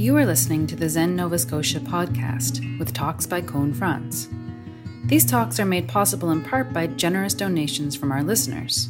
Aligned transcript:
You 0.00 0.16
are 0.16 0.24
listening 0.24 0.66
to 0.68 0.76
the 0.76 0.88
Zen 0.88 1.14
Nova 1.14 1.38
Scotia 1.38 1.78
podcast 1.78 2.78
with 2.78 2.94
talks 2.94 3.26
by 3.26 3.42
Koun 3.42 3.76
Franz. 3.76 4.30
These 5.04 5.26
talks 5.26 5.60
are 5.60 5.66
made 5.66 5.88
possible 5.88 6.30
in 6.30 6.42
part 6.42 6.72
by 6.72 6.86
generous 6.86 7.34
donations 7.34 7.96
from 7.96 8.10
our 8.10 8.22
listeners. 8.22 8.88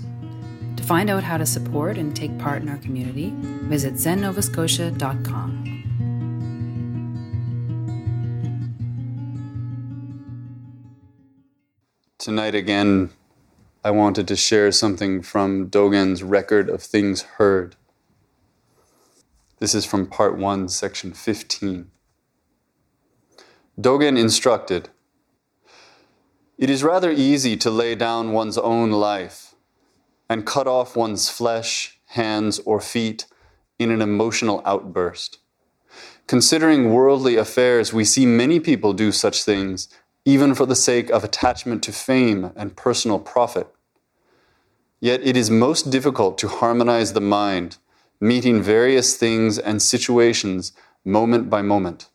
To 0.77 0.84
find 0.84 1.11
out 1.11 1.25
how 1.25 1.37
to 1.37 1.45
support 1.45 1.98
and 1.98 2.15
take 2.15 2.38
part 2.38 2.62
in 2.62 2.69
our 2.69 2.77
community, 2.77 3.34
visit 3.65 3.95
zennovascotia.com. 3.95 5.65
Tonight 12.19 12.55
again, 12.55 13.11
I 13.83 13.91
wanted 13.91 14.29
to 14.29 14.37
share 14.37 14.70
something 14.70 15.23
from 15.23 15.70
Dogen's 15.70 16.23
record 16.23 16.70
of 16.70 16.80
things 16.80 17.23
heard. 17.23 17.74
This 19.60 19.74
is 19.74 19.84
from 19.84 20.06
part 20.06 20.38
1, 20.38 20.70
section 20.70 21.12
15. 21.12 21.91
Dogen 23.78 24.18
instructed 24.18 24.88
It 26.56 26.70
is 26.70 26.82
rather 26.82 27.10
easy 27.10 27.59
to 27.59 27.70
lay 27.70 27.95
down 27.95 28.32
one's 28.32 28.56
own 28.56 28.91
life 28.91 29.54
and 30.30 30.46
cut 30.46 30.66
off 30.66 30.96
one's 30.96 31.28
flesh, 31.28 32.01
hands, 32.06 32.59
or 32.60 32.80
feet 32.80 33.27
in 33.78 33.91
an 33.91 34.01
emotional 34.01 34.62
outburst. 34.65 35.41
Considering 36.27 36.95
worldly 36.95 37.37
affairs, 37.37 37.92
we 37.92 38.04
see 38.04 38.24
many 38.24 38.60
people 38.60 38.95
do 38.95 39.12
such 39.12 39.42
things 39.45 39.90
even 40.24 40.54
for 40.54 40.65
the 40.65 40.74
sake 40.74 41.10
of 41.10 41.23
attachment 41.23 41.82
to 41.82 41.92
fame 41.92 42.51
and 42.56 42.77
personal 42.77 43.18
profit. 43.18 43.66
Yet 45.01 45.20
it 45.23 45.37
is 45.37 45.51
most 45.51 45.90
difficult 45.90 46.38
to 46.38 46.48
harmonize 46.48 47.12
the 47.12 47.20
mind, 47.20 47.77
meeting 48.21 48.63
various 48.63 49.16
things 49.16 49.59
and 49.59 49.80
situations 49.80 50.73
moment 51.04 51.49
by 51.49 51.63
moment. 51.63 52.09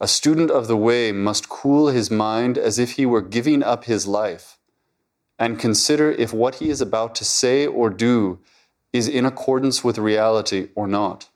A 0.00 0.08
student 0.08 0.50
of 0.50 0.66
the 0.66 0.76
way 0.76 1.12
must 1.12 1.48
cool 1.48 1.88
his 1.88 2.10
mind 2.10 2.58
as 2.58 2.78
if 2.78 2.92
he 2.92 3.06
were 3.06 3.22
giving 3.22 3.62
up 3.62 3.84
his 3.84 4.06
life, 4.06 4.58
and 5.38 5.58
consider 5.58 6.10
if 6.10 6.32
what 6.32 6.56
he 6.56 6.68
is 6.68 6.80
about 6.80 7.14
to 7.16 7.24
say 7.24 7.66
or 7.66 7.88
do 7.88 8.38
is 8.92 9.08
in 9.08 9.24
accordance 9.24 9.82
with 9.82 9.96
reality 9.98 10.68
or 10.74 10.86
not. 10.86 11.28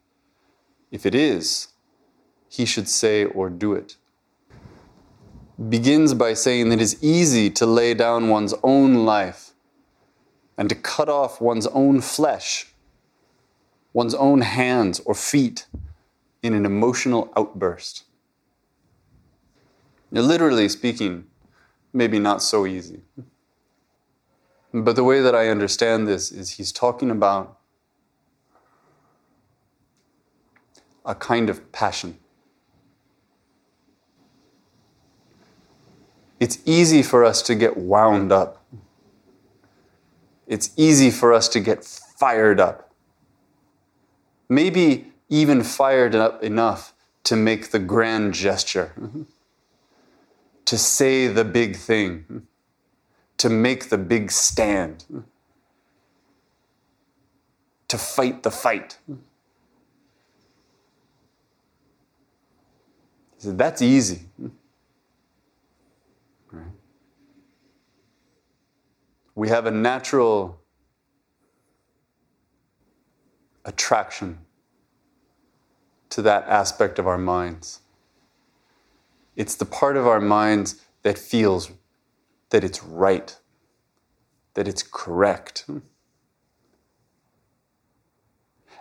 If 0.90 1.06
it 1.06 1.14
is, 1.14 1.68
he 2.48 2.64
should 2.64 2.88
say 2.88 3.24
or 3.24 3.48
do 3.48 3.72
it 3.72 3.96
begins 5.56 6.12
by 6.14 6.34
saying 6.34 6.68
that 6.68 6.76
it 6.76 6.82
is 6.82 7.02
easy 7.02 7.50
to 7.50 7.64
lay 7.66 7.94
down 7.94 8.28
one's 8.28 8.54
own 8.62 9.06
life 9.06 9.52
and 10.58 10.68
to 10.68 10.74
cut 10.74 11.08
off 11.08 11.40
one's 11.40 11.66
own 11.68 12.00
flesh, 12.00 12.72
one's 13.96 14.14
own 14.14 14.42
hands 14.42 15.00
or 15.06 15.14
feet 15.14 15.66
in 16.42 16.52
an 16.52 16.66
emotional 16.66 17.32
outburst. 17.34 18.04
Now, 20.10 20.20
literally 20.20 20.68
speaking, 20.68 21.24
maybe 21.94 22.18
not 22.18 22.42
so 22.42 22.66
easy. 22.66 23.00
But 24.74 24.96
the 24.96 25.04
way 25.04 25.22
that 25.22 25.34
I 25.34 25.48
understand 25.48 26.06
this 26.06 26.30
is 26.30 26.50
he's 26.50 26.72
talking 26.72 27.10
about 27.10 27.58
a 31.06 31.14
kind 31.14 31.48
of 31.48 31.72
passion 31.72 32.18
it's 36.38 36.58
easy 36.66 37.02
for 37.02 37.24
us 37.24 37.40
to 37.40 37.54
get 37.54 37.78
wound 37.78 38.30
up. 38.30 38.62
It's 40.46 40.70
easy 40.76 41.10
for 41.10 41.32
us 41.32 41.48
to 41.48 41.60
get 41.60 41.82
fired 41.82 42.60
up. 42.60 42.85
Maybe 44.48 45.12
even 45.28 45.62
fired 45.62 46.14
up 46.14 46.42
enough 46.42 46.94
to 47.24 47.36
make 47.36 47.70
the 47.70 47.78
grand 47.78 48.34
gesture, 48.34 48.92
to 50.64 50.78
say 50.78 51.26
the 51.26 51.44
big 51.44 51.76
thing, 51.76 52.46
to 53.38 53.48
make 53.48 53.88
the 53.88 53.98
big 53.98 54.30
stand, 54.30 55.04
to 57.88 57.98
fight 57.98 58.42
the 58.42 58.50
fight. 58.50 58.98
He 59.08 59.14
said, 63.38 63.58
That's 63.58 63.82
easy. 63.82 64.28
we 69.36 69.50
have 69.50 69.66
a 69.66 69.70
natural 69.70 70.58
attraction 73.66 74.38
to 76.08 76.22
that 76.22 76.44
aspect 76.48 76.98
of 76.98 77.06
our 77.06 77.18
minds. 77.18 77.80
It's 79.34 79.56
the 79.56 79.66
part 79.66 79.96
of 79.98 80.06
our 80.06 80.20
minds 80.20 80.80
that 81.02 81.18
feels 81.18 81.70
that 82.50 82.64
it's 82.64 82.82
right, 82.82 83.36
that 84.54 84.66
it's 84.66 84.82
correct. 84.82 85.66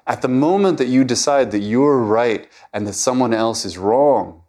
At 0.08 0.22
the 0.22 0.28
moment 0.28 0.78
that 0.78 0.88
you 0.88 1.04
decide 1.04 1.52
that 1.52 1.60
you're 1.60 1.98
right 1.98 2.48
and 2.72 2.88
that 2.88 2.94
someone 2.94 3.34
else 3.34 3.66
is 3.66 3.78
wrong, 3.78 4.44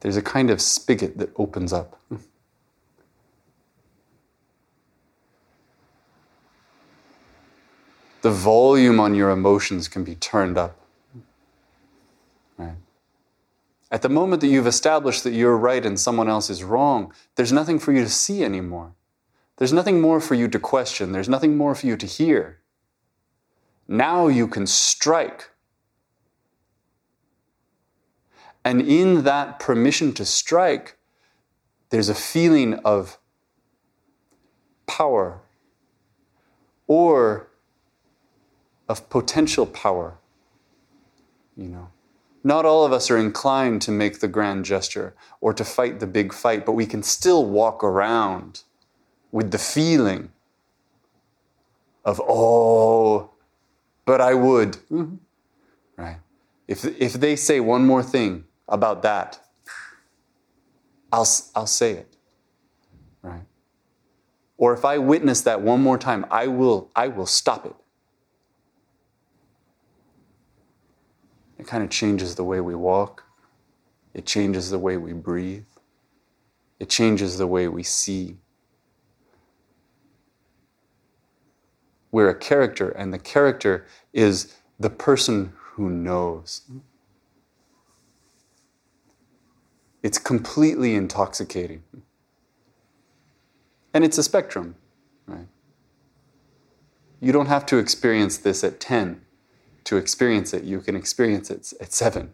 there's 0.00 0.16
a 0.16 0.22
kind 0.22 0.50
of 0.50 0.60
spigot 0.60 1.16
that 1.18 1.30
opens 1.36 1.72
up. 1.72 1.98
The 8.24 8.30
volume 8.30 9.00
on 9.00 9.14
your 9.14 9.28
emotions 9.28 9.86
can 9.86 10.02
be 10.02 10.14
turned 10.14 10.56
up. 10.56 10.78
Right? 12.56 12.76
At 13.90 14.00
the 14.00 14.08
moment 14.08 14.40
that 14.40 14.46
you've 14.46 14.66
established 14.66 15.24
that 15.24 15.34
you're 15.34 15.58
right 15.58 15.84
and 15.84 16.00
someone 16.00 16.26
else 16.26 16.48
is 16.48 16.64
wrong, 16.64 17.12
there's 17.34 17.52
nothing 17.52 17.78
for 17.78 17.92
you 17.92 18.00
to 18.02 18.08
see 18.08 18.42
anymore. 18.42 18.94
There's 19.58 19.74
nothing 19.74 20.00
more 20.00 20.22
for 20.22 20.34
you 20.34 20.48
to 20.48 20.58
question. 20.58 21.12
There's 21.12 21.28
nothing 21.28 21.58
more 21.58 21.74
for 21.74 21.86
you 21.86 21.98
to 21.98 22.06
hear. 22.06 22.60
Now 23.86 24.28
you 24.28 24.48
can 24.48 24.66
strike. 24.66 25.50
And 28.64 28.80
in 28.80 29.24
that 29.24 29.60
permission 29.60 30.14
to 30.14 30.24
strike, 30.24 30.96
there's 31.90 32.08
a 32.08 32.14
feeling 32.14 32.72
of 32.86 33.18
power 34.86 35.42
or 36.86 37.50
of 38.88 39.08
potential 39.08 39.66
power. 39.66 40.18
You 41.56 41.68
know, 41.68 41.88
not 42.42 42.64
all 42.64 42.84
of 42.84 42.92
us 42.92 43.10
are 43.10 43.18
inclined 43.18 43.82
to 43.82 43.90
make 43.90 44.20
the 44.20 44.28
grand 44.28 44.64
gesture 44.64 45.14
or 45.40 45.54
to 45.54 45.64
fight 45.64 46.00
the 46.00 46.06
big 46.06 46.32
fight, 46.32 46.66
but 46.66 46.72
we 46.72 46.86
can 46.86 47.02
still 47.02 47.44
walk 47.46 47.82
around 47.82 48.62
with 49.32 49.50
the 49.50 49.58
feeling 49.58 50.30
of, 52.04 52.20
oh, 52.26 53.30
but 54.04 54.20
I 54.20 54.34
would. 54.34 54.72
Mm-hmm. 54.90 55.16
Right? 55.96 56.18
If, 56.68 56.84
if 56.84 57.14
they 57.14 57.36
say 57.36 57.60
one 57.60 57.86
more 57.86 58.02
thing 58.02 58.44
about 58.68 59.02
that, 59.02 59.40
I'll, 61.12 61.28
I'll 61.54 61.66
say 61.66 61.92
it. 61.92 62.16
Right? 63.22 63.44
Or 64.58 64.74
if 64.74 64.84
I 64.84 64.98
witness 64.98 65.40
that 65.42 65.62
one 65.62 65.82
more 65.82 65.98
time, 65.98 66.26
I 66.30 66.46
will, 66.46 66.90
I 66.94 67.08
will 67.08 67.26
stop 67.26 67.64
it. 67.64 67.74
It 71.64 71.68
kind 71.68 71.82
of 71.82 71.88
changes 71.88 72.34
the 72.34 72.44
way 72.44 72.60
we 72.60 72.74
walk, 72.74 73.24
it 74.12 74.26
changes 74.26 74.68
the 74.68 74.78
way 74.78 74.98
we 74.98 75.14
breathe, 75.14 75.64
it 76.78 76.90
changes 76.90 77.38
the 77.38 77.46
way 77.46 77.68
we 77.68 77.82
see. 77.82 78.36
We're 82.12 82.28
a 82.28 82.34
character, 82.34 82.90
and 82.90 83.14
the 83.14 83.18
character 83.18 83.86
is 84.12 84.54
the 84.78 84.90
person 84.90 85.54
who 85.56 85.88
knows. 85.88 86.70
It's 90.02 90.18
completely 90.18 90.94
intoxicating. 90.94 91.82
And 93.94 94.04
it's 94.04 94.18
a 94.18 94.22
spectrum, 94.22 94.76
right? 95.26 95.48
You 97.20 97.32
don't 97.32 97.46
have 97.46 97.64
to 97.64 97.78
experience 97.78 98.36
this 98.36 98.62
at 98.62 98.80
10 98.80 99.23
to 99.84 99.96
experience 99.96 100.52
it. 100.54 100.64
You 100.64 100.80
can 100.80 100.96
experience 100.96 101.50
it 101.50 101.72
at 101.80 101.92
seven. 101.92 102.32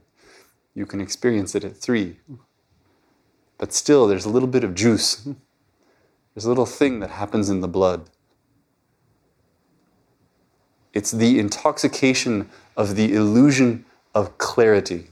You 0.74 0.86
can 0.86 1.00
experience 1.00 1.54
it 1.54 1.64
at 1.64 1.76
three. 1.76 2.18
But 3.58 3.72
still, 3.72 4.06
there's 4.06 4.24
a 4.24 4.30
little 4.30 4.48
bit 4.48 4.64
of 4.64 4.74
juice. 4.74 5.28
There's 6.34 6.44
a 6.44 6.48
little 6.48 6.66
thing 6.66 7.00
that 7.00 7.10
happens 7.10 7.50
in 7.50 7.60
the 7.60 7.68
blood. 7.68 8.08
It's 10.92 11.10
the 11.10 11.38
intoxication 11.38 12.48
of 12.76 12.96
the 12.96 13.14
illusion 13.14 13.84
of 14.14 14.38
clarity. 14.38 15.08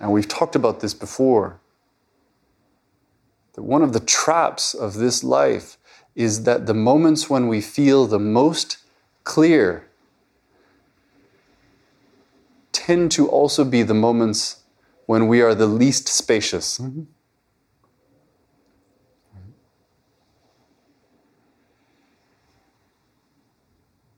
And 0.00 0.12
we've 0.12 0.28
talked 0.28 0.56
about 0.56 0.80
this 0.80 0.94
before. 0.94 1.60
That 3.54 3.62
one 3.62 3.82
of 3.82 3.92
the 3.92 4.00
traps 4.00 4.74
of 4.74 4.94
this 4.94 5.22
life 5.22 5.78
is 6.14 6.44
that 6.44 6.66
the 6.66 6.74
moments 6.74 7.30
when 7.30 7.48
we 7.48 7.60
feel 7.60 8.06
the 8.06 8.18
most 8.18 8.78
clear 9.24 9.88
tend 12.72 13.10
to 13.12 13.28
also 13.28 13.64
be 13.64 13.82
the 13.82 13.94
moments 13.94 14.62
when 15.06 15.26
we 15.26 15.40
are 15.40 15.54
the 15.54 15.66
least 15.66 16.08
spacious. 16.08 16.80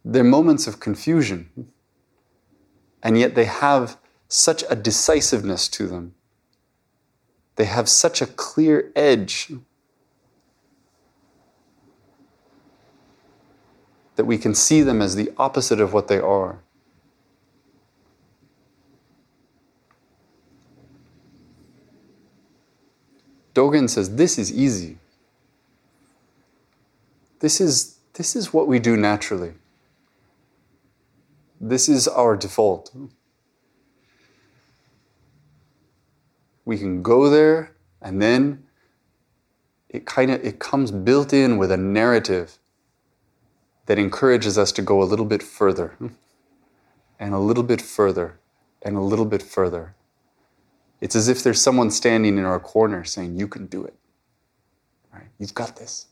They're 0.05 0.25
moments 0.25 0.67
of 0.67 0.79
confusion, 0.79 1.70
and 3.03 3.19
yet 3.19 3.35
they 3.35 3.44
have 3.44 3.99
such 4.29 4.64
a 4.69 4.76
decisiveness 4.76 5.69
to 5.69 5.87
them. 5.87 6.14
They 7.56 7.64
have 7.64 7.88
such 7.88 8.20
a 8.23 8.26
clear 8.26 8.93
edge 8.94 9.53
that 14.17 14.25
we 14.25 14.39
can 14.39 14.55
see 14.55 14.83
them 14.83 15.01
as 15.01 15.15
the 15.15 15.33
opposite 15.37 15.81
of 15.81 15.93
what 15.93 16.09
they 16.09 16.19
are. 16.19 16.59
Dogen 23.55 23.89
says 23.89 24.17
this 24.17 24.39
is 24.39 24.53
easy. 24.53 24.99
This 27.41 27.61
is, 27.61 27.99
this 28.15 28.37
is 28.37 28.53
what 28.53 28.67
we 28.67 28.79
do 28.79 28.97
naturally. 28.97 29.55
This 31.61 31.89
is 31.89 32.07
our 32.07 32.37
default. 32.37 32.95
We 36.67 36.77
can 36.79 37.03
go 37.03 37.31
there 37.31 37.73
and 38.03 38.21
then 38.21 38.65
it 39.89 40.05
kind 40.05 40.31
of 40.31 40.45
it 40.45 40.59
comes 40.59 40.91
built 40.91 41.33
in 41.33 41.57
with 41.57 41.71
a 41.71 41.77
narrative 41.77 42.59
that 43.87 43.99
encourages 43.99 44.59
us 44.59 44.73
to 44.73 44.83
go 44.83 45.03
a 45.03 45.05
little 45.05 45.25
bit 45.25 45.43
further 45.43 45.97
and 47.19 47.35
a 47.35 47.38
little 47.38 47.62
bit 47.62 47.81
further 47.81 48.38
and 48.83 48.97
a 48.97 49.00
little 49.00 49.25
bit 49.25 49.43
further. 49.43 49.94
It's 51.00 51.17
as 51.17 51.29
if 51.29 51.43
there's 51.43 51.61
someone 51.61 51.91
standing 51.91 52.38
in 52.38 52.44
our 52.44 52.61
corner 52.61 53.05
saying, 53.05 53.38
You 53.38 53.49
can 53.49 53.67
do 53.67 53.85
it. 53.85 53.94
Right? 55.12 55.29
You've 55.38 55.55
got 55.55 55.77
this. 55.77 56.06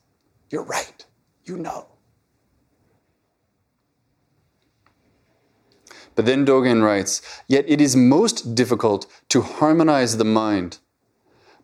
You're 0.51 0.65
right. 0.65 1.05
You 1.45 1.57
know. 1.57 1.87
But 6.15 6.27
then 6.27 6.47
Dogen 6.47 6.83
writes, 6.83 7.23
Yet 7.49 7.65
it 7.67 7.81
is 7.81 7.97
most 7.97 8.55
difficult 8.55 9.07
to 9.31 9.41
harmonize 9.43 10.17
the 10.17 10.25
mind, 10.25 10.79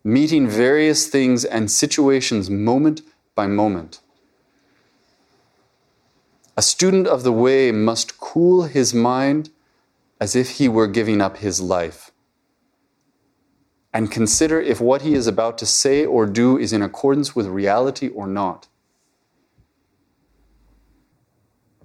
meeting 0.03 0.49
various 0.49 1.06
things 1.06 1.45
and 1.45 1.71
situations 1.71 2.51
moment 2.51 3.03
by 3.35 3.47
moment. 3.47 4.01
A 6.61 6.62
student 6.62 7.07
of 7.07 7.23
the 7.23 7.33
way 7.33 7.73
must 7.73 8.21
cool 8.21 8.65
his 8.65 8.93
mind 8.93 9.49
as 10.21 10.37
if 10.37 10.59
he 10.59 10.69
were 10.69 10.87
giving 10.87 11.23
up 11.23 11.39
his 11.39 11.59
life 11.59 12.11
and 13.95 14.11
consider 14.11 14.61
if 14.61 14.79
what 14.79 15.01
he 15.01 15.15
is 15.15 15.27
about 15.27 15.57
to 15.57 15.65
say 15.65 16.05
or 16.05 16.27
do 16.27 16.59
is 16.59 16.75
in 16.75 16.83
accordance 16.83 17.35
with 17.35 17.47
reality 17.47 18.09
or 18.09 18.27
not. 18.27 18.69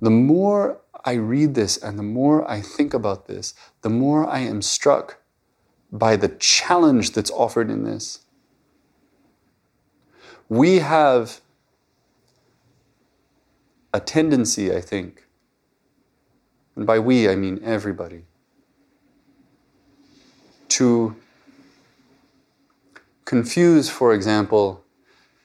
The 0.02 0.10
more 0.10 0.82
I 1.06 1.14
read 1.14 1.56
this 1.56 1.78
and 1.78 1.98
the 1.98 2.04
more 2.04 2.46
I 2.46 2.60
think 2.60 2.94
about 2.94 3.28
this, 3.28 3.54
the 3.82 3.90
more 3.90 4.28
I 4.28 4.40
am 4.40 4.62
struck 4.62 5.22
by 5.90 6.18
the 6.18 6.36
challenge 6.38 7.12
that's 7.12 7.32
offered 7.32 7.70
in 7.70 7.86
this. 7.86 8.26
We 10.50 10.80
have 10.80 11.40
a 13.96 14.00
tendency, 14.02 14.76
I 14.76 14.82
think, 14.82 15.24
and 16.76 16.86
by 16.86 17.00
we 17.00 17.30
I 17.30 17.36
mean 17.38 17.62
everybody, 17.64 18.24
to 20.68 21.16
confuse, 23.24 23.90
for 23.90 24.14
example, 24.14 24.84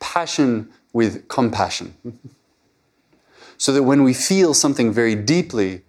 passion 0.00 0.68
with 0.92 1.28
compassion. 1.28 1.94
so 3.56 3.72
that 3.72 3.84
when 3.84 4.02
we 4.02 4.12
feel 4.12 4.52
something 4.52 4.92
very 4.92 5.14
deeply, 5.14 5.82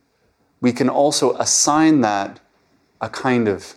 we 0.61 0.71
can 0.71 0.87
also 0.87 1.35
assign 1.37 2.01
that 2.01 2.39
a 3.01 3.09
kind 3.09 3.47
of 3.47 3.73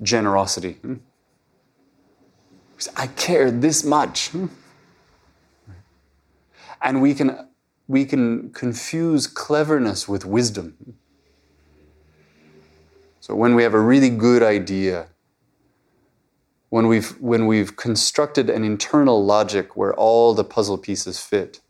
generosity. 0.00 0.72
Hmm? 0.80 0.94
I 2.96 3.08
care 3.08 3.50
this 3.50 3.84
much. 3.84 4.28
Hmm? 4.28 4.46
And 6.80 7.02
we 7.02 7.14
can, 7.14 7.48
we 7.86 8.04
can 8.04 8.50
confuse 8.52 9.26
cleverness 9.26 10.08
with 10.08 10.24
wisdom. 10.24 10.96
So 13.20 13.34
when 13.34 13.54
we 13.54 13.62
have 13.62 13.74
a 13.74 13.80
really 13.80 14.10
good 14.10 14.42
idea, 14.42 15.08
when 16.70 16.86
we've, 16.86 17.10
when 17.20 17.46
we've 17.46 17.76
constructed 17.76 18.48
an 18.50 18.64
internal 18.64 19.24
logic 19.24 19.76
where 19.76 19.94
all 19.94 20.34
the 20.34 20.44
puzzle 20.44 20.78
pieces 20.78 21.20
fit, 21.20 21.60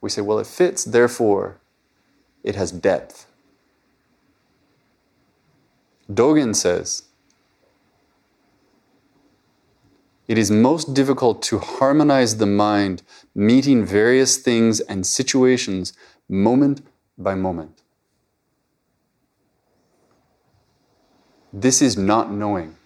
we 0.00 0.10
say, 0.10 0.20
well, 0.20 0.38
it 0.38 0.46
fits, 0.46 0.84
therefore 0.84 1.60
it 2.42 2.54
has 2.56 2.72
depth. 2.72 3.26
Dogen 6.10 6.56
says, 6.56 7.04
it 10.30 10.38
is 10.38 10.48
most 10.48 10.94
difficult 10.94 11.42
to 11.42 11.58
harmonize 11.58 12.36
the 12.36 12.46
mind, 12.46 13.02
meeting 13.34 13.84
various 13.84 14.36
things 14.36 14.78
and 14.78 15.04
situations 15.04 15.92
moment 16.28 16.86
by 17.18 17.34
moment. 17.34 17.82
This 21.52 21.82
is 21.82 21.98
not 21.98 22.30
knowing. 22.30 22.76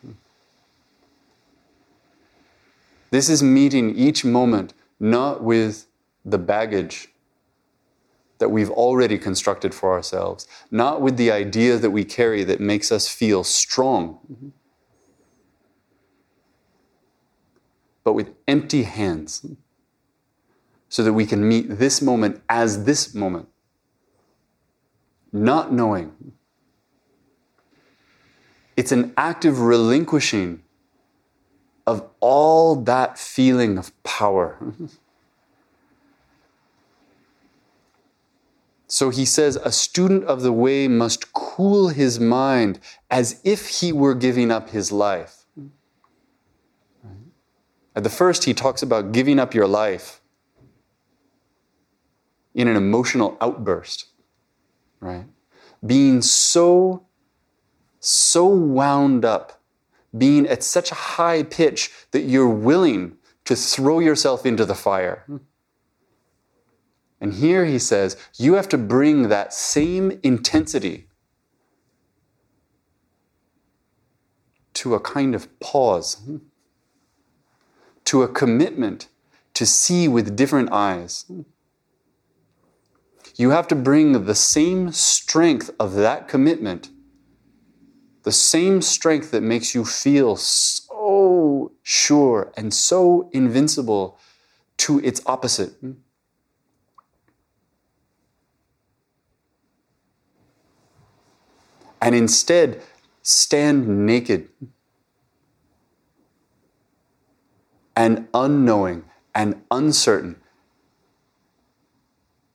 This 3.10 3.28
is 3.28 3.42
meeting 3.42 3.94
each 3.94 4.24
moment 4.24 4.72
not 4.98 5.42
with 5.42 5.86
the 6.24 6.38
baggage 6.38 7.08
that 8.38 8.48
we've 8.48 8.70
already 8.70 9.18
constructed 9.18 9.74
for 9.74 9.92
ourselves, 9.92 10.48
not 10.70 11.02
with 11.02 11.18
the 11.18 11.30
idea 11.30 11.76
that 11.76 11.90
we 11.90 12.06
carry 12.06 12.42
that 12.42 12.58
makes 12.58 12.90
us 12.90 13.06
feel 13.06 13.44
strong, 13.44 14.54
but 18.04 18.12
with 18.12 18.30
empty 18.46 18.84
hands, 18.84 19.44
so 20.88 21.02
that 21.02 21.14
we 21.14 21.26
can 21.26 21.48
meet 21.48 21.78
this 21.78 22.00
moment 22.00 22.40
as 22.48 22.84
this 22.84 23.14
moment, 23.14 23.48
not 25.32 25.72
knowing. 25.72 26.12
It's 28.76 28.92
an 28.92 29.12
active 29.16 29.60
relinquishing 29.60 30.62
of 31.86 32.08
all 32.20 32.76
that 32.76 33.18
feeling 33.18 33.78
of 33.78 33.90
power. 34.02 34.58
So 38.94 39.10
he 39.10 39.24
says, 39.24 39.56
a 39.56 39.72
student 39.72 40.22
of 40.26 40.42
the 40.42 40.52
way 40.52 40.86
must 40.86 41.32
cool 41.32 41.88
his 41.88 42.20
mind 42.20 42.78
as 43.10 43.40
if 43.42 43.80
he 43.80 43.92
were 43.92 44.14
giving 44.14 44.52
up 44.52 44.70
his 44.70 44.92
life. 44.92 45.43
At 47.96 48.02
the 48.02 48.10
first, 48.10 48.44
he 48.44 48.54
talks 48.54 48.82
about 48.82 49.12
giving 49.12 49.38
up 49.38 49.54
your 49.54 49.68
life 49.68 50.20
in 52.54 52.68
an 52.68 52.76
emotional 52.76 53.36
outburst, 53.40 54.06
right? 55.00 55.26
Being 55.84 56.22
so, 56.22 57.06
so 58.00 58.46
wound 58.46 59.24
up 59.24 59.60
being 60.16 60.46
at 60.46 60.62
such 60.62 60.92
a 60.92 60.94
high 60.94 61.42
pitch 61.42 61.90
that 62.12 62.22
you're 62.22 62.48
willing 62.48 63.16
to 63.44 63.56
throw 63.56 63.98
yourself 63.98 64.46
into 64.46 64.64
the 64.64 64.74
fire. 64.74 65.24
And 67.20 67.34
here 67.34 67.64
he 67.64 67.78
says, 67.78 68.16
you 68.36 68.54
have 68.54 68.68
to 68.70 68.78
bring 68.78 69.28
that 69.28 69.52
same 69.52 70.18
intensity 70.22 71.08
to 74.74 74.94
a 74.94 75.00
kind 75.00 75.34
of 75.34 75.58
pause, 75.60 76.18
to 78.06 78.22
a 78.22 78.28
commitment 78.28 79.08
to 79.54 79.64
see 79.64 80.08
with 80.08 80.36
different 80.36 80.72
eyes. 80.72 81.26
You 83.36 83.50
have 83.50 83.68
to 83.68 83.74
bring 83.74 84.24
the 84.24 84.34
same 84.34 84.92
strength 84.92 85.70
of 85.78 85.94
that 85.94 86.28
commitment 86.28 86.90
the 88.24 88.32
same 88.32 88.82
strength 88.82 89.30
that 89.30 89.42
makes 89.42 89.74
you 89.74 89.84
feel 89.84 90.34
so 90.34 91.72
sure 91.82 92.52
and 92.56 92.74
so 92.74 93.28
invincible 93.32 94.18
to 94.78 94.98
its 95.00 95.20
opposite. 95.26 95.74
And 102.00 102.14
instead, 102.14 102.82
stand 103.22 104.06
naked 104.06 104.48
and 107.96 108.28
unknowing 108.34 109.04
and 109.34 109.62
uncertain 109.70 110.36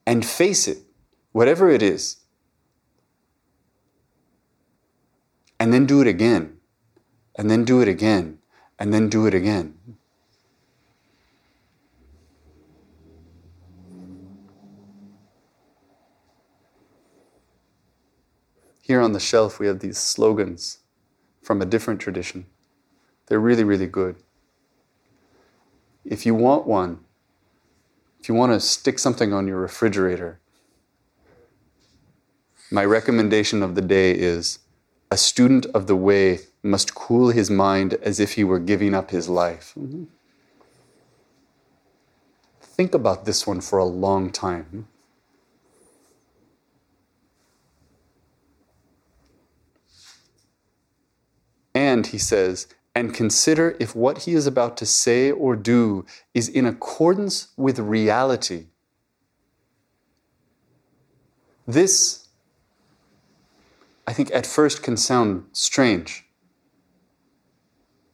and 0.06 0.24
face 0.24 0.66
it, 0.66 0.78
whatever 1.32 1.70
it 1.70 1.82
is. 1.82 2.16
And 5.58 5.72
then 5.72 5.86
do 5.86 6.00
it 6.00 6.06
again, 6.06 6.56
and 7.36 7.50
then 7.50 7.64
do 7.64 7.80
it 7.80 7.88
again, 7.88 8.38
and 8.78 8.94
then 8.94 9.08
do 9.08 9.26
it 9.26 9.34
again. 9.34 9.74
Here 18.80 19.00
on 19.00 19.12
the 19.12 19.20
shelf, 19.20 19.60
we 19.60 19.68
have 19.68 19.78
these 19.78 19.98
slogans 19.98 20.78
from 21.42 21.62
a 21.62 21.66
different 21.66 22.00
tradition. 22.00 22.46
They're 23.26 23.38
really, 23.38 23.62
really 23.62 23.86
good. 23.86 24.16
If 26.10 26.26
you 26.26 26.34
want 26.34 26.66
one, 26.66 26.98
if 28.18 28.28
you 28.28 28.34
want 28.34 28.52
to 28.52 28.58
stick 28.58 28.98
something 28.98 29.32
on 29.32 29.46
your 29.46 29.58
refrigerator, 29.58 30.40
my 32.70 32.84
recommendation 32.84 33.62
of 33.62 33.76
the 33.76 33.80
day 33.80 34.10
is 34.10 34.58
a 35.10 35.16
student 35.16 35.66
of 35.66 35.86
the 35.86 35.94
way 35.94 36.40
must 36.64 36.96
cool 36.96 37.30
his 37.30 37.48
mind 37.48 37.94
as 38.02 38.18
if 38.18 38.32
he 38.32 38.42
were 38.42 38.58
giving 38.58 38.92
up 38.92 39.12
his 39.12 39.28
life. 39.28 39.72
Mm-hmm. 39.78 40.04
Think 42.60 42.92
about 42.92 43.24
this 43.24 43.46
one 43.46 43.60
for 43.60 43.78
a 43.78 43.84
long 43.84 44.30
time. 44.30 44.88
And 51.72 52.08
he 52.08 52.18
says, 52.18 52.66
and 52.94 53.14
consider 53.14 53.76
if 53.78 53.94
what 53.94 54.18
he 54.18 54.34
is 54.34 54.46
about 54.46 54.76
to 54.78 54.86
say 54.86 55.30
or 55.30 55.54
do 55.56 56.04
is 56.34 56.48
in 56.48 56.66
accordance 56.66 57.48
with 57.56 57.78
reality. 57.78 58.66
This, 61.66 62.26
I 64.06 64.12
think, 64.12 64.30
at 64.32 64.44
first 64.44 64.82
can 64.82 64.96
sound 64.96 65.44
strange. 65.52 66.24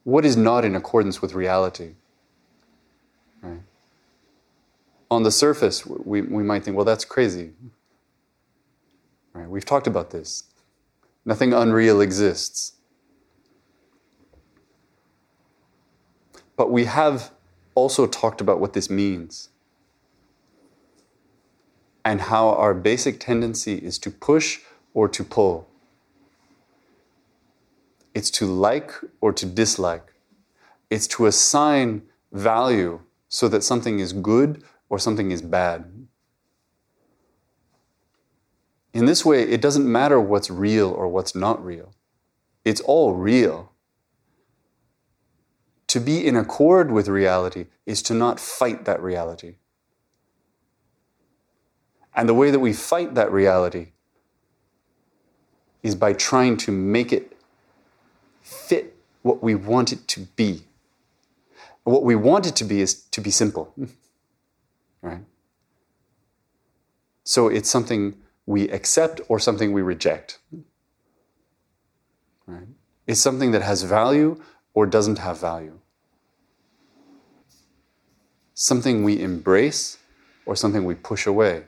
What 0.05 0.25
is 0.25 0.37
not 0.37 0.65
in 0.65 0.77
accordance 0.77 1.23
with 1.23 1.33
reality? 1.33 1.95
Right? 3.43 3.63
On 5.11 5.23
the 5.23 5.31
surface, 5.31 5.87
we, 5.87 6.21
we 6.21 6.43
might 6.43 6.65
think, 6.65 6.77
well, 6.77 6.85
that's 6.85 7.05
crazy. 7.05 7.53
Right? 9.33 9.49
We've 9.49 9.65
talked 9.65 9.87
about 9.87 10.11
this. 10.11 10.45
Nothing 11.25 11.53
unreal 11.53 12.01
exists. 12.01 12.76
But 16.57 16.71
we 16.71 16.87
have 16.87 17.31
also 17.75 18.07
talked 18.07 18.41
about 18.41 18.61
what 18.61 18.73
this 18.73 18.89
means 18.89 19.51
and 22.05 22.21
how 22.23 22.49
our 22.51 22.73
basic 22.73 23.21
tendency 23.21 23.75
is 23.75 23.99
to 23.99 24.11
push 24.11 24.61
or 24.95 25.09
to 25.09 25.23
pull. 25.23 25.69
It's 28.15 28.31
to 28.31 28.47
like 28.47 28.93
or 29.21 29.33
to 29.35 29.45
dislike. 29.45 30.15
It's 30.89 31.07
to 31.09 31.27
assign 31.27 32.03
value 32.33 33.01
so 33.29 33.49
that 33.49 33.63
something 33.63 33.99
is 33.99 34.13
good 34.13 34.63
or 34.89 34.99
something 34.99 35.31
is 35.31 35.43
bad. 35.43 36.07
In 38.95 39.05
this 39.05 39.27
way, 39.27 39.43
it 39.43 39.61
doesn't 39.61 39.91
matter 39.91 40.19
what's 40.19 40.49
real 40.49 40.89
or 40.89 41.09
what's 41.09 41.35
not 41.35 41.63
real. 41.63 41.93
It's 42.65 42.81
all 42.81 43.13
real. 43.13 43.73
To 45.97 46.01
be 46.01 46.27
in 46.27 46.37
accord 46.37 46.91
with 46.93 47.09
reality 47.09 47.69
is 47.87 48.03
to 48.03 48.13
not 48.13 48.39
fight 48.39 48.85
that 48.85 49.03
reality. 49.03 49.55
And 52.15 52.29
the 52.29 52.35
way 52.35 52.51
that 52.51 52.59
we 52.59 52.75
fight 52.75 53.15
that 53.15 53.33
reality 53.33 53.93
is 55.83 55.95
by 55.95 56.13
trying 56.13 56.59
to 56.59 56.71
make 56.71 57.15
it 57.15 57.39
fit 58.43 58.95
what 59.23 59.43
we 59.43 59.55
want 59.55 59.91
it 59.91 60.07
to 60.09 60.21
be. 60.37 60.65
What 61.85 62.03
we 62.03 62.15
want 62.15 62.47
it 62.47 62.57
to 62.57 62.65
be 62.65 62.83
is 62.83 62.93
to 63.13 63.23
be 63.23 63.31
simple, 63.31 63.73
right? 65.01 65.25
So 67.25 67.49
it's 67.49 67.71
something 67.71 68.19
we 68.45 68.69
accept 68.69 69.23
or 69.29 69.39
something 69.39 69.73
we 69.73 69.81
reject. 69.81 70.41
Right? 72.47 72.69
It's 73.07 73.19
something 73.19 73.53
that 73.53 73.63
has 73.63 73.83
value 73.83 74.43
or 74.75 74.85
doesn't 74.85 75.21
have 75.21 75.41
value 75.41 75.81
something 78.59 79.05
we 79.05 79.21
embrace 79.21 79.99
or 80.47 80.57
something 80.57 80.87
we 80.87 80.95
push 80.95 81.27
away. 81.27 81.65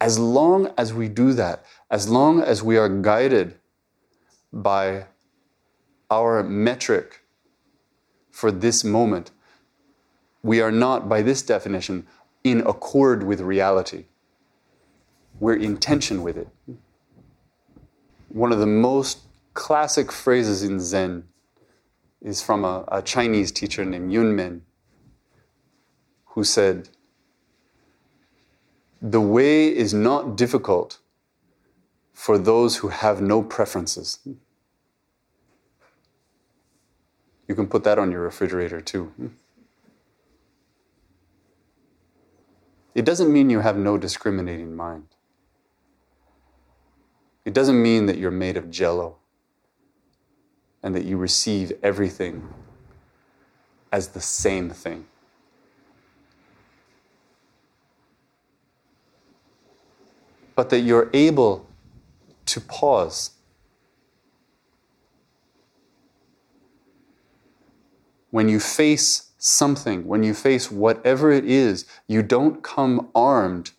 As 0.00 0.18
long 0.18 0.72
as 0.78 0.94
we 0.94 1.06
do 1.06 1.34
that, 1.34 1.62
as 1.90 2.08
long 2.08 2.40
as 2.40 2.62
we 2.62 2.78
are 2.78 2.88
guided 2.88 3.56
by 4.50 5.04
our 6.10 6.42
metric 6.42 7.20
for 8.30 8.50
this 8.50 8.82
moment, 8.82 9.32
we 10.42 10.62
are 10.62 10.72
not, 10.72 11.10
by 11.10 11.20
this 11.20 11.42
definition, 11.42 12.06
in 12.42 12.60
accord 12.60 13.22
with 13.22 13.42
reality. 13.42 14.06
We're 15.38 15.56
in 15.56 15.76
tension 15.76 16.22
with 16.22 16.38
it. 16.38 16.48
One 18.30 18.50
of 18.50 18.60
the 18.60 18.66
most 18.66 19.18
classic 19.52 20.10
phrases 20.10 20.62
in 20.62 20.80
Zen 20.80 21.24
is 22.22 22.40
from 22.40 22.64
a, 22.64 22.84
a 22.88 23.02
Chinese 23.02 23.52
teacher 23.52 23.84
named 23.84 24.10
Yunmen 24.10 24.62
who 26.30 26.44
said, 26.44 26.88
The 29.00 29.20
way 29.20 29.74
is 29.74 29.92
not 29.94 30.36
difficult 30.36 30.98
for 32.12 32.38
those 32.38 32.76
who 32.76 32.88
have 32.88 33.20
no 33.20 33.42
preferences. 33.42 34.18
You 37.48 37.54
can 37.54 37.66
put 37.66 37.82
that 37.84 37.98
on 37.98 38.12
your 38.12 38.20
refrigerator 38.20 38.80
too. 38.80 39.32
It 42.94 43.04
doesn't 43.04 43.32
mean 43.32 43.50
you 43.50 43.60
have 43.60 43.76
no 43.76 43.96
discriminating 43.96 44.76
mind. 44.76 45.06
It 47.44 47.54
doesn't 47.54 47.80
mean 47.82 48.06
that 48.06 48.18
you're 48.18 48.30
made 48.30 48.56
of 48.56 48.70
jello 48.70 49.16
and 50.82 50.94
that 50.94 51.04
you 51.04 51.16
receive 51.16 51.72
everything 51.82 52.48
as 53.90 54.08
the 54.08 54.20
same 54.20 54.70
thing. 54.70 55.06
But 60.60 60.68
that 60.68 60.80
you're 60.80 61.08
able 61.14 61.66
to 62.44 62.60
pause. 62.60 63.30
When 68.28 68.46
you 68.50 68.60
face 68.60 69.30
something, 69.38 70.06
when 70.06 70.22
you 70.22 70.34
face 70.34 70.70
whatever 70.70 71.32
it 71.32 71.46
is, 71.46 71.86
you 72.06 72.22
don't 72.22 72.62
come 72.62 73.08
armed 73.14 73.70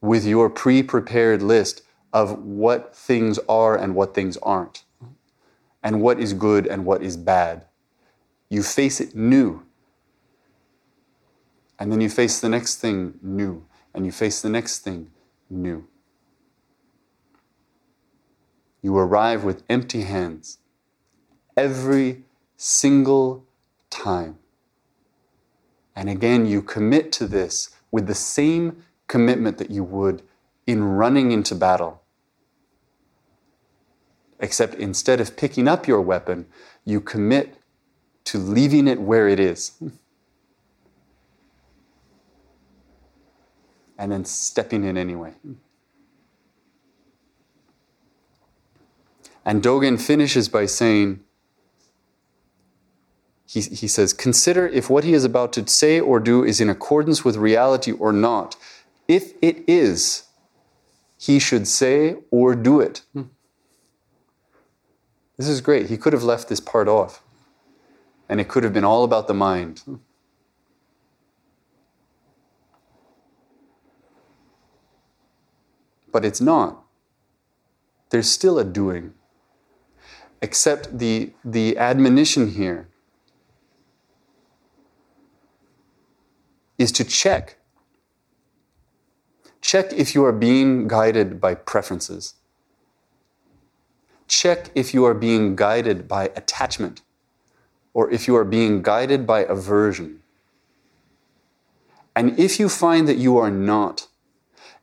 with 0.00 0.24
your 0.24 0.48
pre 0.48 0.82
prepared 0.82 1.42
list 1.42 1.82
of 2.14 2.38
what 2.38 2.96
things 2.96 3.38
are 3.46 3.76
and 3.76 3.94
what 3.94 4.14
things 4.14 4.38
aren't, 4.38 4.84
and 5.82 6.00
what 6.00 6.18
is 6.18 6.32
good 6.32 6.66
and 6.66 6.86
what 6.86 7.02
is 7.02 7.18
bad. 7.18 7.66
You 8.48 8.62
face 8.62 9.02
it 9.02 9.14
new. 9.14 9.66
And 11.78 11.92
then 11.92 12.00
you 12.00 12.08
face 12.08 12.40
the 12.40 12.48
next 12.48 12.76
thing 12.76 13.18
new 13.20 13.66
and 13.94 14.06
you 14.06 14.12
face 14.12 14.40
the 14.40 14.48
next 14.48 14.80
thing 14.80 15.10
new. 15.48 15.86
You 18.82 18.96
arrive 18.96 19.44
with 19.44 19.62
empty 19.68 20.02
hands 20.02 20.58
every 21.56 22.24
single 22.56 23.44
time. 23.90 24.38
And 25.94 26.08
again, 26.08 26.46
you 26.46 26.62
commit 26.62 27.12
to 27.12 27.26
this 27.26 27.70
with 27.90 28.06
the 28.06 28.14
same 28.14 28.84
commitment 29.08 29.58
that 29.58 29.70
you 29.70 29.84
would 29.84 30.22
in 30.66 30.84
running 30.84 31.32
into 31.32 31.54
battle. 31.54 32.02
Except 34.38 34.74
instead 34.74 35.20
of 35.20 35.36
picking 35.36 35.68
up 35.68 35.86
your 35.86 36.00
weapon, 36.00 36.46
you 36.84 37.00
commit 37.00 37.58
to 38.24 38.38
leaving 38.38 38.88
it 38.88 39.00
where 39.00 39.28
it 39.28 39.40
is. 39.40 39.72
and 44.00 44.10
then 44.10 44.24
stepping 44.24 44.82
in 44.82 44.96
anyway. 44.96 45.34
And 49.44 49.62
Dogen 49.62 50.00
finishes 50.00 50.48
by 50.48 50.64
saying, 50.64 51.20
he, 53.46 53.60
he 53.60 53.86
says, 53.86 54.14
consider 54.14 54.66
if 54.66 54.88
what 54.88 55.04
he 55.04 55.12
is 55.12 55.24
about 55.24 55.52
to 55.52 55.68
say 55.68 56.00
or 56.00 56.18
do 56.18 56.42
is 56.42 56.62
in 56.62 56.70
accordance 56.70 57.26
with 57.26 57.36
reality 57.36 57.92
or 57.92 58.10
not. 58.10 58.56
If 59.06 59.34
it 59.42 59.64
is, 59.68 60.22
he 61.18 61.38
should 61.38 61.68
say 61.68 62.16
or 62.30 62.54
do 62.54 62.80
it. 62.80 63.02
Hmm. 63.12 63.24
This 65.36 65.48
is 65.48 65.60
great. 65.60 65.90
He 65.90 65.98
could 65.98 66.14
have 66.14 66.22
left 66.22 66.48
this 66.48 66.60
part 66.60 66.88
off, 66.88 67.22
and 68.30 68.40
it 68.40 68.48
could 68.48 68.64
have 68.64 68.72
been 68.72 68.84
all 68.84 69.04
about 69.04 69.26
the 69.26 69.34
mind. 69.34 69.80
Hmm. 69.80 69.96
But 76.12 76.24
it's 76.24 76.40
not. 76.40 76.82
There's 78.10 78.30
still 78.30 78.58
a 78.58 78.64
doing. 78.64 79.14
Except 80.42 80.98
the, 80.98 81.32
the 81.44 81.76
admonition 81.76 82.50
here 82.50 82.88
is 86.78 86.90
to 86.92 87.04
check. 87.04 87.58
Check 89.60 89.92
if 89.92 90.14
you 90.14 90.24
are 90.24 90.32
being 90.32 90.88
guided 90.88 91.40
by 91.40 91.54
preferences. 91.54 92.34
Check 94.26 94.70
if 94.74 94.94
you 94.94 95.04
are 95.04 95.14
being 95.14 95.56
guided 95.56 96.08
by 96.08 96.30
attachment 96.34 97.02
or 97.92 98.10
if 98.10 98.26
you 98.26 98.34
are 98.36 98.44
being 98.44 98.80
guided 98.80 99.26
by 99.26 99.40
aversion. 99.40 100.22
And 102.16 102.38
if 102.38 102.58
you 102.58 102.68
find 102.68 103.06
that 103.08 103.18
you 103.18 103.36
are 103.38 103.50
not, 103.50 104.08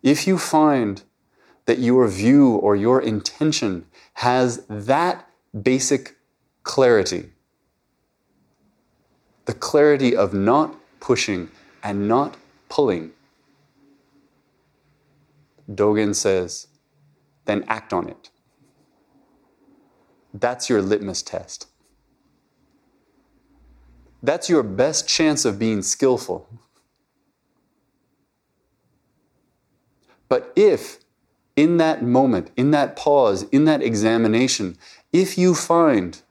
if 0.04 0.28
you 0.28 0.38
find 0.38 1.04
that 1.68 1.80
your 1.80 2.08
view 2.08 2.56
or 2.56 2.76
your 2.76 3.02
intention 3.02 3.86
has 4.16 4.66
that 4.68 5.30
basic 5.62 6.16
clarity, 6.64 7.30
the 9.46 9.54
clarity 9.54 10.16
of 10.16 10.34
not 10.34 10.76
pushing 11.00 11.52
and 11.84 12.08
not 12.08 12.38
pulling, 12.70 13.12
Dogen 15.70 16.16
says, 16.16 16.68
then 17.46 17.66
act 17.68 17.92
on 17.92 18.08
it. 18.08 18.30
That's 20.34 20.70
your 20.70 20.82
litmus 20.82 21.22
test. 21.22 21.68
That's 24.24 24.50
your 24.50 24.64
best 24.64 25.08
chance 25.08 25.44
of 25.44 25.60
being 25.60 25.82
skillful. 25.82 26.48
But 30.30 30.54
if 30.56 31.00
in 31.58 31.78
that 31.78 32.04
moment, 32.04 32.52
in 32.56 32.72
that 32.72 32.96
pause, 32.96 33.44
in 33.52 33.66
that 33.66 33.82
examination, 33.82 34.78
if 35.12 35.38
you 35.38 35.56
find 35.56 36.22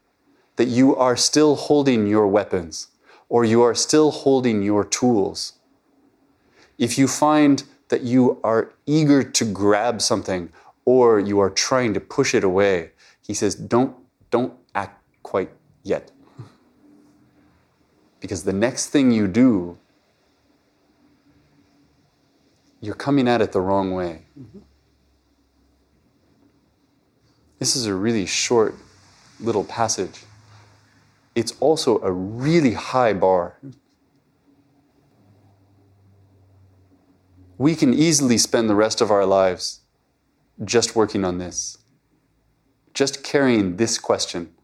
that 0.55 0.69
you 0.69 0.97
are 0.97 1.17
still 1.17 1.57
holding 1.57 2.07
your 2.07 2.29
weapons 2.29 2.89
or 3.29 3.45
you 3.45 3.61
are 3.61 3.75
still 3.75 4.13
holding 4.13 4.63
your 4.63 4.85
tools, 4.85 5.55
if 6.79 6.97
you 6.97 7.09
find 7.09 7.65
that 7.89 8.03
you 8.03 8.41
are 8.45 8.73
eager 8.87 9.23
to 9.25 9.45
grab 9.45 10.01
something 10.01 10.51
or 10.85 11.19
you 11.19 11.41
are 11.41 11.51
trying 11.51 11.93
to 11.93 12.01
push 12.01 12.33
it 12.33 12.45
away, 12.45 12.93
he 13.21 13.35
says, 13.35 13.57
don't, 13.57 13.97
don't 14.31 14.55
act 14.77 15.03
quite 15.25 15.51
yet. 15.83 16.13
Because 18.21 18.45
the 18.45 18.53
next 18.53 18.91
thing 18.91 19.11
you 19.11 19.27
do, 19.27 19.77
you're 22.81 22.95
coming 22.95 23.27
at 23.27 23.41
it 23.41 23.51
the 23.51 23.61
wrong 23.61 23.93
way. 23.93 24.27
Mm-hmm. 24.39 24.59
This 27.59 27.75
is 27.75 27.87
a 27.87 27.95
really 27.95 28.27
short 28.27 28.75
little 29.41 29.65
passage. 29.65 30.25
It's 31.35 31.55
also 31.61 32.01
a 32.01 32.13
really 32.13 32.73
high 32.73 33.13
bar. 33.13 33.59
We 37.59 37.75
can 37.75 37.95
easily 37.95 38.37
spend 38.37 38.69
the 38.69 38.75
rest 38.75 39.01
of 39.01 39.11
our 39.11 39.25
lives 39.25 39.81
just 40.65 40.95
working 40.95 41.25
on 41.25 41.39
this, 41.39 41.79
just 42.93 43.23
carrying 43.23 43.77
this 43.77 43.99
question 43.99 44.55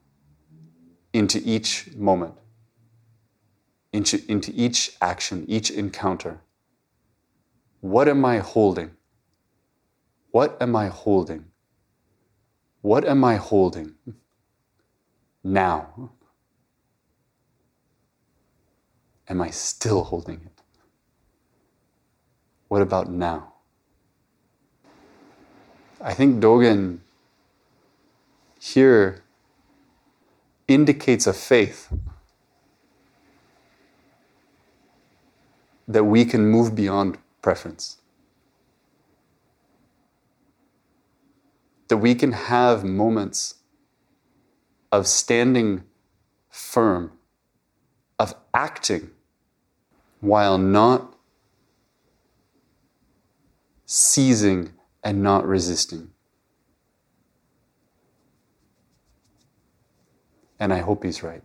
into 1.13 1.41
each 1.45 1.91
moment, 1.97 2.35
into, 3.93 4.23
into 4.31 4.53
each 4.55 4.97
action, 5.01 5.45
each 5.49 5.71
encounter. 5.71 6.41
What 7.81 8.09
am 8.09 8.25
I 8.25 8.39
holding? 8.39 8.93
What 10.31 10.57
am 10.61 10.77
I 10.77 10.89
holding? 10.89 11.52
What 12.83 13.05
am 13.05 13.25
I 13.25 13.37
holding 13.37 13.95
now? 15.45 16.11
Am 19.29 19.41
I 19.41 19.51
still 19.51 20.03
holding 20.03 20.41
it? 20.45 20.63
What 22.67 22.83
about 22.83 23.09
now? 23.09 23.55
I 26.01 26.13
think 26.13 26.43
Dogen 26.43 26.99
here 28.59 29.23
indicates 30.67 31.29
a 31.29 31.33
faith 31.33 31.93
that 35.87 36.03
we 36.03 36.25
can 36.25 36.47
move 36.47 36.75
beyond 36.75 37.19
preference. 37.43 38.02
That 41.89 41.99
we 41.99 42.15
can 42.15 42.33
have 42.33 42.85
moments 42.85 43.57
of 44.91 45.07
standing 45.07 45.85
firm, 46.49 47.13
of 48.19 48.35
acting 48.55 49.11
while 50.21 50.59
not 50.59 51.17
seizing 53.87 54.73
and 55.03 55.23
not 55.23 55.47
resisting. 55.47 56.11
And 60.61 60.73
I 60.73 60.79
hope 60.79 61.05
he's 61.05 61.23
right. 61.23 61.43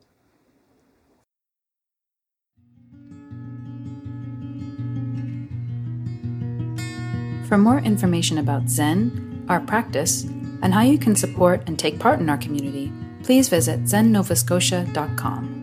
For 7.47 7.58
more 7.58 7.80
information 7.80 8.38
about 8.38 8.69
Zen, 8.69 9.26
our 9.49 9.60
practice, 9.60 10.23
and 10.62 10.73
how 10.73 10.81
you 10.81 10.97
can 10.97 11.15
support 11.15 11.63
and 11.67 11.77
take 11.77 11.99
part 11.99 12.19
in 12.19 12.29
our 12.29 12.38
community, 12.38 12.91
please 13.23 13.49
visit 13.49 13.83
zennovascotia.com. 13.83 15.57